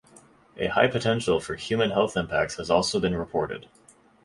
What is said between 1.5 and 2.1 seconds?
human